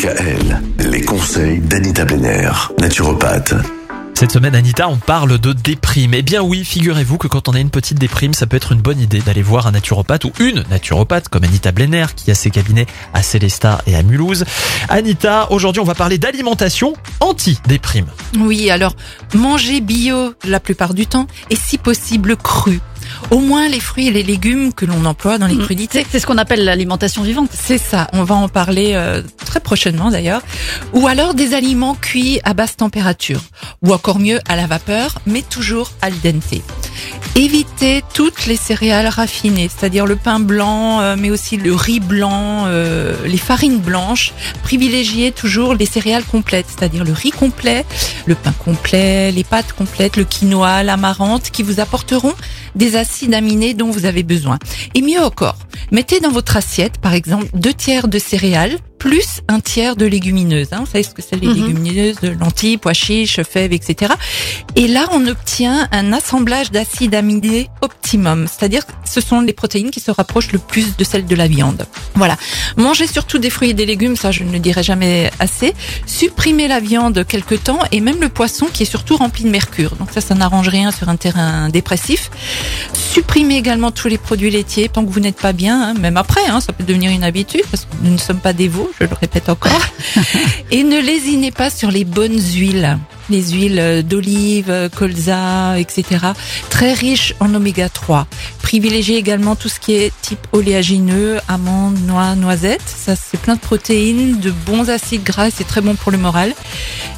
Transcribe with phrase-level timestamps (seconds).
[0.00, 3.52] DKL, les conseils d'Anita Benner, naturopathe.
[4.14, 6.14] Cette semaine, Anita, on parle de déprime.
[6.14, 8.80] Eh bien oui, figurez-vous que quand on a une petite déprime, ça peut être une
[8.80, 12.48] bonne idée d'aller voir un naturopathe ou une naturopathe comme Anita Blenner qui a ses
[12.48, 14.46] cabinets à Célestat et à Mulhouse.
[14.88, 18.06] Anita, aujourd'hui on va parler d'alimentation anti-déprime.
[18.38, 18.94] Oui, alors
[19.34, 22.80] manger bio la plupart du temps et si possible cru.
[23.30, 25.64] Au moins les fruits et les légumes que l'on emploie dans les Mm.
[25.64, 26.06] crudités.
[26.10, 27.50] C'est ce qu'on appelle l'alimentation vivante.
[27.52, 30.42] C'est ça, on va en parler euh, très prochainement d'ailleurs.
[30.94, 33.40] Ou alors des aliments cuits à basse température.
[33.82, 36.62] Ou encore mieux à la vapeur, mais toujours al dente.
[37.36, 42.64] Évitez toutes les céréales raffinées, c'est-à-dire le pain blanc, euh, mais aussi le riz blanc,
[42.66, 44.32] euh, les farines blanches.
[44.62, 47.86] Privilégiez toujours les céréales complètes, c'est-à-dire le riz complet,
[48.26, 52.34] le pain complet, les pâtes complètes, le quinoa, l'amarante, qui vous apporteront
[52.74, 54.58] des acides aminés dont vous avez besoin.
[54.94, 55.56] Et mieux encore,
[55.92, 60.68] mettez dans votre assiette, par exemple, deux tiers de céréales plus un tiers de légumineuses.
[60.72, 60.80] Hein.
[60.80, 61.54] Vous savez ce que c'est les Mhm.
[61.54, 64.12] légumineuses, lentilles, pois chiches, fèves, etc.
[64.76, 68.46] Et là, on obtient un assemblage d'acides aminés optimum.
[68.46, 71.48] C'est-à-dire que ce sont les protéines qui se rapprochent le plus de celles de la
[71.48, 71.86] viande.
[72.14, 72.36] Voilà.
[72.76, 75.74] Mangez surtout des fruits et des légumes, ça je ne le dirai jamais assez.
[76.06, 79.96] Supprimez la viande quelque temps et même le poisson qui est surtout rempli de mercure.
[79.96, 82.30] Donc ça, ça n'arrange rien sur un terrain dépressif.
[82.92, 86.46] Supprimez également tous les produits laitiers tant que vous n'êtes pas bien, hein, même après,
[86.48, 89.04] hein, ça peut devenir une habitude parce que nous ne sommes pas des veaux, je
[89.04, 89.80] le répète encore.
[90.70, 96.04] Et ne lésinez pas sur les bonnes huiles, les huiles d'olive, colza, etc.
[96.68, 98.26] Très riches en oméga 3.
[98.70, 102.80] Privilégiez également tout ce qui est type oléagineux, amandes, noix, noisettes.
[102.86, 106.54] Ça, c'est plein de protéines, de bons acides gras, c'est très bon pour le moral.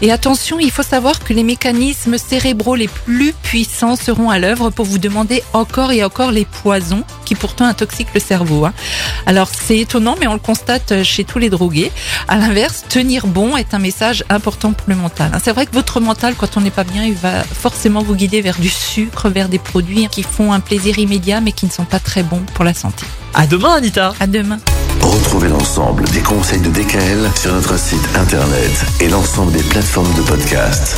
[0.00, 4.70] Et attention, il faut savoir que les mécanismes cérébraux les plus puissants seront à l'œuvre
[4.70, 8.64] pour vous demander encore et encore les poisons qui pourtant intoxiquent le cerveau.
[8.64, 8.72] hein.
[9.26, 11.90] Alors c'est étonnant, mais on le constate chez tous les drogués.
[12.28, 15.32] À l'inverse, tenir bon est un message important pour le mental.
[15.34, 15.38] hein.
[15.42, 18.40] C'est vrai que votre mental, quand on n'est pas bien, il va forcément vous guider
[18.40, 21.84] vers du sucre, vers des produits qui font un plaisir immédiat, mais qui ne sont
[21.84, 23.04] pas très bons pour la santé.
[23.34, 24.12] À demain, Anita.
[24.20, 24.58] À demain.
[25.00, 28.70] Retrouvez l'ensemble des conseils de DKL sur notre site internet
[29.00, 30.96] et l'ensemble des plateformes de podcast.